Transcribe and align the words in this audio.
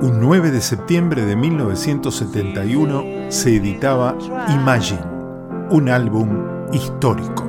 Un 0.00 0.20
9 0.20 0.52
de 0.52 0.60
septiembre 0.60 1.24
de 1.24 1.34
1971 1.34 3.30
se 3.30 3.56
editaba 3.56 4.16
Imagine, 4.48 5.02
un 5.70 5.88
álbum 5.88 6.28
histórico. 6.72 7.48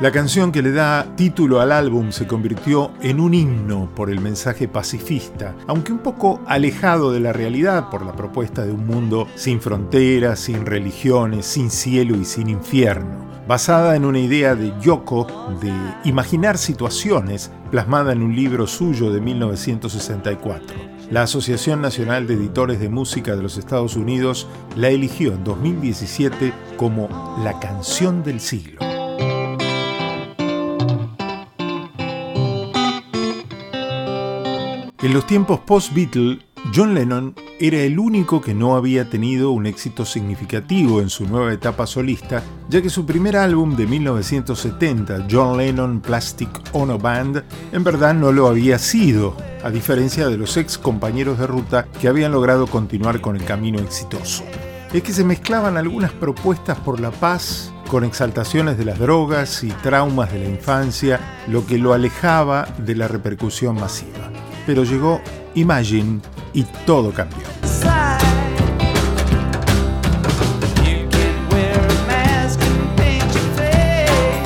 La 0.00 0.10
canción 0.10 0.50
que 0.50 0.62
le 0.62 0.72
da 0.72 1.14
título 1.14 1.60
al 1.60 1.72
álbum 1.72 2.10
se 2.10 2.26
convirtió 2.26 2.90
en 3.02 3.20
un 3.20 3.34
himno 3.34 3.90
por 3.94 4.08
el 4.08 4.18
mensaje 4.18 4.66
pacifista, 4.66 5.54
aunque 5.66 5.92
un 5.92 5.98
poco 5.98 6.40
alejado 6.46 7.12
de 7.12 7.20
la 7.20 7.34
realidad 7.34 7.90
por 7.90 8.06
la 8.06 8.12
propuesta 8.12 8.64
de 8.64 8.72
un 8.72 8.86
mundo 8.86 9.28
sin 9.34 9.60
fronteras, 9.60 10.40
sin 10.40 10.64
religiones, 10.64 11.44
sin 11.44 11.70
cielo 11.70 12.16
y 12.16 12.24
sin 12.24 12.48
infierno, 12.48 13.28
basada 13.46 13.94
en 13.94 14.06
una 14.06 14.20
idea 14.20 14.54
de 14.54 14.72
Yoko 14.80 15.26
de 15.60 15.70
imaginar 16.04 16.56
situaciones 16.56 17.50
plasmada 17.70 18.12
en 18.12 18.22
un 18.22 18.34
libro 18.34 18.66
suyo 18.66 19.12
de 19.12 19.20
1964. 19.20 20.76
La 21.10 21.24
Asociación 21.24 21.82
Nacional 21.82 22.26
de 22.26 22.34
Editores 22.34 22.80
de 22.80 22.88
Música 22.88 23.36
de 23.36 23.42
los 23.42 23.58
Estados 23.58 23.96
Unidos 23.96 24.48
la 24.76 24.88
eligió 24.88 25.34
en 25.34 25.44
2017 25.44 26.54
como 26.78 27.36
la 27.44 27.60
canción 27.60 28.22
del 28.22 28.40
siglo. 28.40 28.89
En 35.02 35.14
los 35.14 35.26
tiempos 35.26 35.60
post-Beatle, 35.60 36.40
John 36.74 36.92
Lennon 36.92 37.34
era 37.58 37.78
el 37.78 37.98
único 37.98 38.42
que 38.42 38.52
no 38.52 38.76
había 38.76 39.08
tenido 39.08 39.50
un 39.50 39.64
éxito 39.64 40.04
significativo 40.04 41.00
en 41.00 41.08
su 41.08 41.24
nueva 41.24 41.54
etapa 41.54 41.86
solista, 41.86 42.42
ya 42.68 42.82
que 42.82 42.90
su 42.90 43.06
primer 43.06 43.38
álbum 43.38 43.76
de 43.76 43.86
1970, 43.86 45.26
John 45.30 45.56
Lennon 45.56 46.00
Plastic 46.00 46.50
Ono 46.72 46.98
Band, 46.98 47.42
en 47.72 47.82
verdad 47.82 48.12
no 48.12 48.30
lo 48.30 48.46
había 48.46 48.78
sido, 48.78 49.34
a 49.64 49.70
diferencia 49.70 50.28
de 50.28 50.36
los 50.36 50.58
ex 50.58 50.76
compañeros 50.76 51.38
de 51.38 51.46
ruta 51.46 51.86
que 51.98 52.08
habían 52.08 52.32
logrado 52.32 52.66
continuar 52.66 53.22
con 53.22 53.36
el 53.36 53.44
camino 53.46 53.78
exitoso. 53.78 54.44
Es 54.92 55.02
que 55.02 55.14
se 55.14 55.24
mezclaban 55.24 55.78
algunas 55.78 56.12
propuestas 56.12 56.78
por 56.78 57.00
la 57.00 57.10
paz 57.10 57.72
con 57.88 58.04
exaltaciones 58.04 58.76
de 58.76 58.84
las 58.84 58.98
drogas 58.98 59.64
y 59.64 59.68
traumas 59.68 60.30
de 60.30 60.40
la 60.40 60.50
infancia, 60.50 61.38
lo 61.48 61.64
que 61.64 61.78
lo 61.78 61.94
alejaba 61.94 62.68
de 62.76 62.96
la 62.96 63.08
repercusión 63.08 63.76
masiva 63.76 64.30
pero 64.66 64.84
llegó 64.84 65.20
Imagine 65.54 66.20
y 66.52 66.64
todo 66.86 67.12
cambió. 67.12 67.44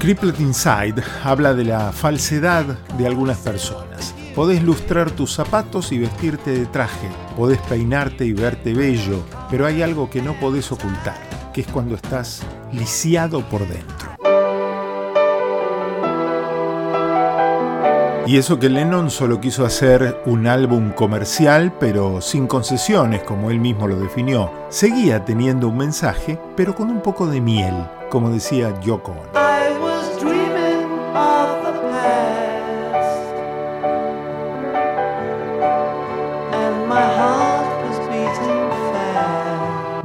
Crippled 0.00 0.40
Inside 0.40 1.02
habla 1.22 1.52
de 1.52 1.64
la 1.64 1.92
falsedad 1.92 2.64
de 2.96 3.06
algunas 3.06 3.36
personas. 3.38 4.14
Podés 4.34 4.62
lustrar 4.62 5.10
tus 5.10 5.34
zapatos 5.34 5.92
y 5.92 5.98
vestirte 5.98 6.52
de 6.52 6.66
traje, 6.66 7.08
podés 7.36 7.58
peinarte 7.62 8.24
y 8.24 8.32
verte 8.32 8.72
bello, 8.72 9.22
pero 9.50 9.66
hay 9.66 9.82
algo 9.82 10.08
que 10.08 10.22
no 10.22 10.32
podés 10.40 10.72
ocultar, 10.72 11.18
que 11.52 11.60
es 11.60 11.66
cuando 11.66 11.96
estás 11.96 12.42
lisiado 12.72 13.42
por 13.48 13.68
dentro. 13.68 14.09
Y 18.26 18.36
eso 18.36 18.58
que 18.58 18.68
Lennon 18.68 19.10
solo 19.10 19.40
quiso 19.40 19.64
hacer 19.64 20.20
un 20.26 20.46
álbum 20.46 20.90
comercial, 20.90 21.72
pero 21.80 22.20
sin 22.20 22.46
concesiones, 22.46 23.22
como 23.22 23.50
él 23.50 23.58
mismo 23.58 23.88
lo 23.88 23.98
definió. 23.98 24.52
Seguía 24.68 25.24
teniendo 25.24 25.68
un 25.68 25.78
mensaje, 25.78 26.38
pero 26.56 26.74
con 26.74 26.90
un 26.90 27.00
poco 27.00 27.26
de 27.26 27.40
miel, 27.40 27.74
como 28.10 28.30
decía 28.30 28.78
Yoko 28.80 29.14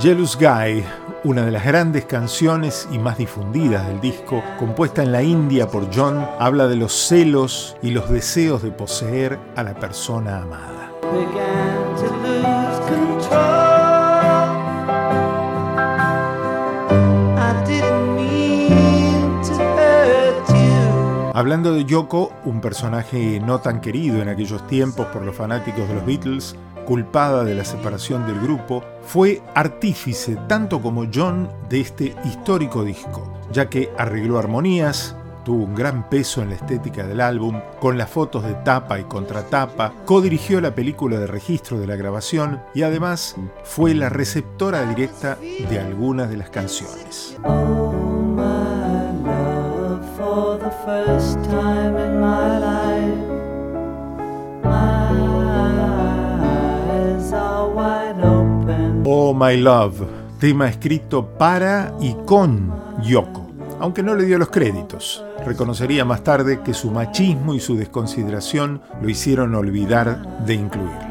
Jealous 0.00 0.36
Guy 0.36 0.84
una 1.22 1.44
de 1.44 1.50
las 1.50 1.64
grandes 1.64 2.06
canciones 2.06 2.88
y 2.90 2.98
más 2.98 3.18
difundidas 3.18 3.86
del 3.86 4.00
disco, 4.00 4.42
compuesta 4.58 5.02
en 5.02 5.12
la 5.12 5.22
India 5.22 5.66
por 5.66 5.94
John, 5.94 6.26
habla 6.38 6.66
de 6.66 6.76
los 6.76 6.94
celos 6.94 7.76
y 7.82 7.90
los 7.90 8.08
deseos 8.08 8.62
de 8.62 8.70
poseer 8.70 9.38
a 9.54 9.62
la 9.62 9.74
persona 9.74 10.38
amada. 10.38 10.92
Hablando 21.34 21.72
de 21.74 21.84
Yoko, 21.84 22.32
un 22.44 22.60
personaje 22.60 23.40
no 23.40 23.60
tan 23.60 23.80
querido 23.80 24.20
en 24.20 24.28
aquellos 24.28 24.66
tiempos 24.66 25.06
por 25.06 25.22
los 25.22 25.36
fanáticos 25.36 25.88
de 25.88 25.94
los 25.94 26.06
Beatles, 26.06 26.56
culpada 26.84 27.44
de 27.44 27.54
la 27.54 27.64
separación 27.64 28.26
del 28.26 28.40
grupo, 28.40 28.84
fue 29.02 29.42
artífice 29.54 30.36
tanto 30.48 30.80
como 30.80 31.06
John 31.12 31.48
de 31.68 31.80
este 31.80 32.14
histórico 32.24 32.84
disco, 32.84 33.38
ya 33.52 33.68
que 33.68 33.90
arregló 33.98 34.38
armonías, 34.38 35.16
tuvo 35.44 35.64
un 35.64 35.74
gran 35.74 36.08
peso 36.08 36.42
en 36.42 36.50
la 36.50 36.56
estética 36.56 37.06
del 37.06 37.20
álbum, 37.20 37.60
con 37.80 37.98
las 37.98 38.10
fotos 38.10 38.44
de 38.44 38.54
tapa 38.54 39.00
y 39.00 39.04
contratapa, 39.04 39.92
codirigió 40.04 40.60
la 40.60 40.74
película 40.74 41.18
de 41.18 41.26
registro 41.26 41.78
de 41.78 41.86
la 41.86 41.96
grabación 41.96 42.62
y 42.74 42.82
además 42.82 43.36
fue 43.64 43.94
la 43.94 44.08
receptora 44.08 44.84
directa 44.84 45.38
de 45.68 45.78
algunas 45.78 46.30
de 46.30 46.36
las 46.36 46.50
canciones. 46.50 47.36
Tema 60.38 60.68
escrito 60.68 61.26
para 61.26 61.94
y 62.00 62.14
con 62.26 62.72
Yoko, 63.02 63.50
aunque 63.78 64.02
no 64.02 64.14
le 64.14 64.24
dio 64.24 64.38
los 64.38 64.50
créditos. 64.50 65.24
Reconocería 65.44 66.04
más 66.04 66.24
tarde 66.24 66.60
que 66.64 66.74
su 66.74 66.90
machismo 66.90 67.54
y 67.54 67.60
su 67.60 67.76
desconsideración 67.76 68.80
lo 69.02 69.08
hicieron 69.08 69.54
olvidar 69.54 70.44
de 70.44 70.54
incluirla. 70.54 71.09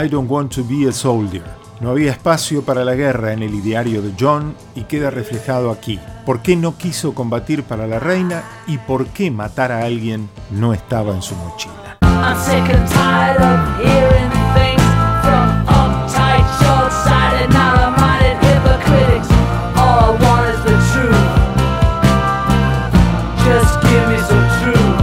I 0.00 0.08
Don't 0.08 0.30
Want 0.30 0.54
to 0.54 0.62
Be 0.62 0.88
a 0.88 0.92
Soldier. 0.92 1.42
No 1.80 1.90
había 1.90 2.12
espacio 2.12 2.62
para 2.62 2.84
la 2.84 2.94
guerra 2.94 3.32
en 3.32 3.42
el 3.42 3.52
ideario 3.52 4.00
de 4.00 4.12
John 4.18 4.54
y 4.76 4.82
queda 4.82 5.10
reflejado 5.10 5.72
aquí. 5.72 5.98
¿Por 6.24 6.40
qué 6.40 6.54
no 6.54 6.76
quiso 6.76 7.14
combatir 7.14 7.64
para 7.64 7.88
la 7.88 7.98
reina 7.98 8.44
y 8.68 8.78
por 8.78 9.08
qué 9.08 9.32
matar 9.32 9.72
a 9.72 9.82
alguien 9.84 10.28
no 10.52 10.72
estaba 10.72 11.14
en 11.14 11.22
su 11.22 11.34
mochila? 11.34 11.98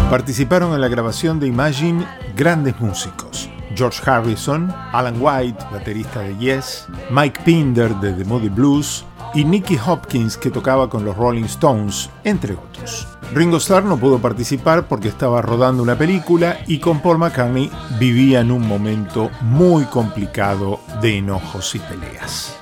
Participaron 0.10 0.74
en 0.74 0.80
la 0.80 0.88
grabación 0.88 1.42
de 1.42 1.48
Imagine 1.48 2.08
grandes 2.34 2.80
músicos. 2.80 3.50
George 3.75 4.01
Harrison, 4.10 4.74
Alan 4.92 5.16
White, 5.19 5.63
baterista 5.72 6.22
de 6.22 6.38
Yes, 6.38 6.88
Mike 7.10 7.42
Pinder 7.44 7.94
de 7.95 8.13
The 8.13 8.24
Moody 8.24 8.50
Blues 8.50 9.06
y 9.33 9.44
Nicky 9.44 9.77
Hopkins 9.86 10.38
que 10.38 10.50
tocaba 10.50 10.89
con 10.89 11.04
los 11.04 11.16
Rolling 11.16 11.44
Stones, 11.44 12.10
entre 12.24 12.54
otros. 12.54 13.07
Ringo 13.33 13.57
Starr 13.57 13.83
no 13.83 13.98
pudo 13.98 14.19
participar 14.19 14.88
porque 14.88 15.10
estaba 15.10 15.42
rodando 15.42 15.83
una 15.83 15.98
película 15.98 16.60
y 16.68 16.80
con 16.80 17.01
Paul 17.01 17.18
McCartney 17.18 17.72
vivía 18.00 18.42
en 18.42 18.51
un 18.51 18.68
momento 18.68 19.30
muy 19.42 19.83
complicado 19.86 20.80
de 21.01 21.18
enojos 21.18 21.75
y 21.75 21.80
peleas. 21.80 22.57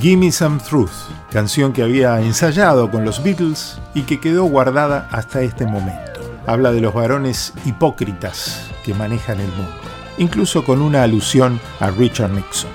Gimme 0.00 0.30
Some 0.30 0.60
Truth 0.60 1.14
canción 1.34 1.72
que 1.72 1.82
había 1.82 2.20
ensayado 2.20 2.92
con 2.92 3.04
los 3.04 3.20
Beatles 3.20 3.80
y 3.92 4.02
que 4.02 4.20
quedó 4.20 4.44
guardada 4.44 5.08
hasta 5.10 5.42
este 5.42 5.66
momento. 5.66 6.13
Habla 6.46 6.72
de 6.72 6.80
los 6.80 6.92
varones 6.92 7.54
hipócritas 7.64 8.70
que 8.84 8.92
manejan 8.92 9.40
el 9.40 9.48
mundo, 9.48 9.72
incluso 10.18 10.62
con 10.62 10.82
una 10.82 11.02
alusión 11.02 11.58
a 11.80 11.90
Richard 11.90 12.32
Nixon. 12.32 12.70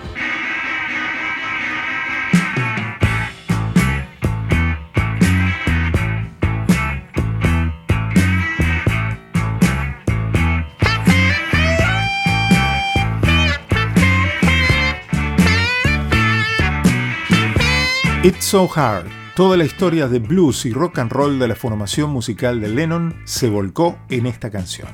It's 18.22 18.46
So 18.46 18.68
Hard, 18.68 19.10
toda 19.40 19.56
la 19.56 19.64
historia 19.64 20.10
de 20.10 20.20
blues 20.20 20.66
y 20.66 20.74
rock 20.74 21.00
and 21.00 21.14
roll 21.14 21.40
de 21.40 21.48
la 21.48 21.56
formación 21.56 22.10
musical 22.10 22.60
de 22.60 22.68
Lennon 22.68 23.22
se 23.24 23.48
volcó 23.48 23.98
en 24.10 24.26
esta 24.26 24.50
canción. 24.50 24.90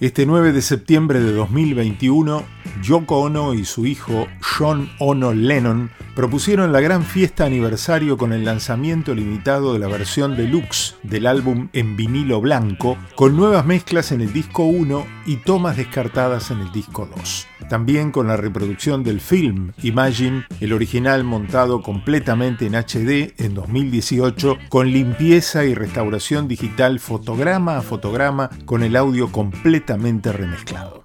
Este 0.00 0.26
9 0.26 0.52
de 0.52 0.62
septiembre 0.62 1.18
de 1.18 1.32
2021, 1.32 2.44
Yoko 2.84 3.18
Ono 3.18 3.52
y 3.54 3.64
su 3.64 3.84
hijo 3.84 4.28
John 4.40 4.88
Ono 5.00 5.34
Lennon 5.34 5.90
propusieron 6.14 6.70
la 6.70 6.80
gran 6.80 7.02
fiesta 7.02 7.46
aniversario 7.46 8.16
con 8.16 8.32
el 8.32 8.44
lanzamiento 8.44 9.12
limitado 9.12 9.72
de 9.72 9.80
la 9.80 9.88
versión 9.88 10.36
deluxe 10.36 10.94
del 11.02 11.26
álbum 11.26 11.68
en 11.72 11.96
vinilo 11.96 12.40
blanco, 12.40 12.96
con 13.16 13.36
nuevas 13.36 13.66
mezclas 13.66 14.12
en 14.12 14.20
el 14.20 14.32
disco 14.32 14.62
1 14.62 15.04
y 15.26 15.38
tomas 15.38 15.76
descartadas 15.76 16.52
en 16.52 16.60
el 16.60 16.70
disco 16.70 17.08
2. 17.16 17.48
También 17.68 18.12
con 18.12 18.28
la 18.28 18.36
reproducción 18.36 19.04
del 19.04 19.20
film 19.20 19.72
Imagine, 19.82 20.44
el 20.60 20.72
original 20.72 21.22
montado 21.22 21.82
completamente 21.82 22.66
en 22.66 22.74
HD 22.74 23.34
en 23.38 23.54
2018, 23.54 24.56
con 24.70 24.90
limpieza 24.90 25.64
y 25.64 25.74
restauración 25.74 26.48
digital 26.48 26.98
fotograma 26.98 27.76
a 27.76 27.82
fotograma, 27.82 28.48
con 28.64 28.82
el 28.82 28.96
audio 28.96 29.30
completamente 29.30 30.32
remezclado. 30.32 31.02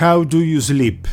How 0.00 0.24
do 0.24 0.40
you 0.42 0.60
sleep? 0.60 1.06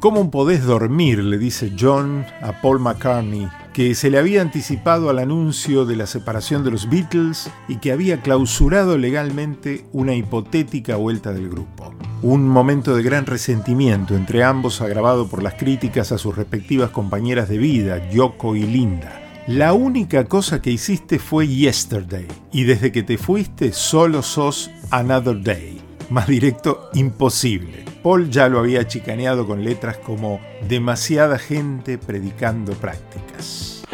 ¿Cómo 0.00 0.30
podés 0.32 0.64
dormir? 0.64 1.22
le 1.22 1.38
dice 1.38 1.72
John 1.78 2.26
a 2.42 2.60
Paul 2.60 2.80
McCartney, 2.80 3.48
que 3.72 3.94
se 3.94 4.10
le 4.10 4.18
había 4.18 4.42
anticipado 4.42 5.08
al 5.08 5.18
anuncio 5.18 5.84
de 5.84 5.96
la 5.96 6.06
separación 6.06 6.62
de 6.64 6.70
los 6.70 6.90
Beatles 6.90 7.50
y 7.68 7.76
que 7.76 7.92
había 7.92 8.20
clausurado 8.20 8.98
legalmente 8.98 9.86
una 9.92 10.14
hipotética 10.14 10.96
vuelta 10.96 11.32
del 11.32 11.48
grupo. 11.48 11.94
Un 12.22 12.46
momento 12.48 12.94
de 12.94 13.02
gran 13.02 13.26
resentimiento 13.26 14.14
entre 14.14 14.44
ambos 14.44 14.80
agravado 14.80 15.26
por 15.28 15.42
las 15.42 15.54
críticas 15.54 16.12
a 16.12 16.18
sus 16.18 16.36
respectivas 16.36 16.90
compañeras 16.90 17.48
de 17.48 17.58
vida, 17.58 18.10
Yoko 18.10 18.54
y 18.54 18.62
Linda. 18.62 19.20
La 19.46 19.72
única 19.72 20.26
cosa 20.26 20.62
que 20.62 20.70
hiciste 20.70 21.18
fue 21.18 21.48
Yesterday, 21.48 22.28
y 22.52 22.62
desde 22.64 22.92
que 22.92 23.02
te 23.02 23.18
fuiste 23.18 23.72
solo 23.72 24.22
sos 24.22 24.70
Another 24.90 25.42
Day. 25.42 25.80
Más 26.10 26.28
directo, 26.28 26.90
imposible. 26.94 27.91
Paul 28.02 28.30
ya 28.30 28.48
lo 28.48 28.58
había 28.58 28.86
chicaneado 28.86 29.46
con 29.46 29.64
letras 29.64 29.96
como 29.98 30.40
demasiada 30.68 31.38
gente 31.38 31.98
predicando 31.98 32.72
prácticas. 32.72 33.84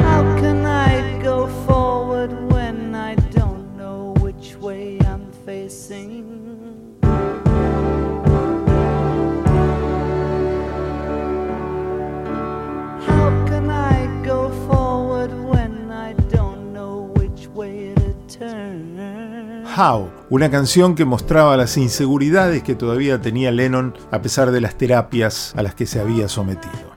How, 19.79 20.18
una 20.29 20.51
canción 20.51 20.93
que 20.93 21.05
mostraba 21.05 21.57
las 21.57 21.75
inseguridades 21.77 22.61
que 22.61 22.75
todavía 22.75 23.19
tenía 23.19 23.51
Lennon 23.51 23.95
a 24.11 24.21
pesar 24.21 24.51
de 24.51 24.61
las 24.61 24.77
terapias 24.77 25.53
a 25.55 25.63
las 25.63 25.73
que 25.73 25.87
se 25.87 25.99
había 25.99 26.27
sometido. 26.27 26.89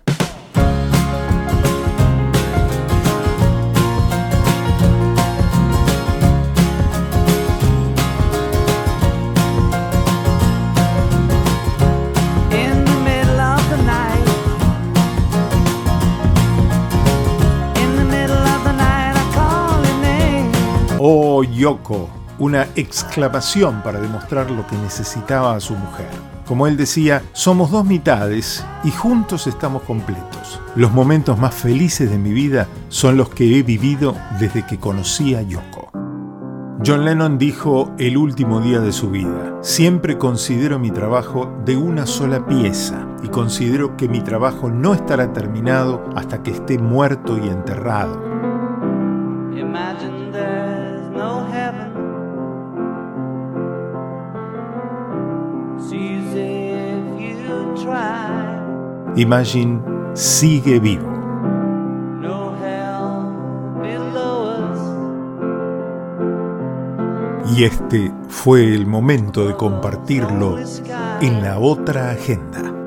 Oh 21.05 21.43
Yoko, 21.43 22.22
una 22.43 22.67
exclamación 22.75 23.83
para 23.83 24.00
demostrar 24.00 24.50
lo 24.50 24.67
que 24.67 24.77
necesitaba 24.77 25.55
a 25.55 25.61
su 25.61 25.77
mujer. 25.77 26.09
Como 26.44 26.67
él 26.67 26.77
decía, 26.77 27.23
somos 27.33 27.71
dos 27.71 27.85
mitades 27.85 28.67
y 28.83 28.91
juntos 28.91 29.47
estamos 29.47 29.83
completos. 29.83 30.61
Los 30.75 30.91
momentos 30.91 31.39
más 31.39 31.55
felices 31.55 32.11
de 32.11 32.19
mi 32.19 32.33
vida 32.33 32.67
son 32.89 33.17
los 33.17 33.29
que 33.29 33.58
he 33.58 33.63
vivido 33.63 34.17
desde 34.41 34.67
que 34.67 34.79
conocí 34.79 35.37
a 35.37 35.43
Yoko. 35.43 35.89
John 36.84 37.05
Lennon 37.05 37.39
dijo 37.39 37.93
el 37.96 38.17
último 38.17 38.61
día 38.61 38.81
de 38.81 38.91
su 38.91 39.13
vida, 39.13 39.58
siempre 39.61 40.19
considero 40.19 40.81
mi 40.81 40.91
trabajo 40.91 41.56
de 41.65 41.77
una 41.77 42.06
sola 42.06 42.44
pieza 42.44 43.06
y 43.22 43.29
considero 43.29 43.96
que 43.96 44.08
mi 44.08 44.20
trabajo 44.20 44.69
no 44.69 44.94
estará 44.94 45.32
terminado 45.32 46.11
hasta 46.17 46.43
que 46.43 46.51
esté 46.51 46.77
muerto 46.79 47.39
y 47.39 47.49
enterrado. 47.49 48.52
Imagine 59.17 59.81
sigue 60.15 60.81
vivo. 60.81 61.13
Y 67.55 67.65
este 67.65 68.11
fue 68.29 68.65
el 68.65 68.87
momento 68.87 69.47
de 69.47 69.55
compartirlo 69.55 70.57
en 71.21 71.43
la 71.43 71.59
otra 71.59 72.11
agenda. 72.11 72.81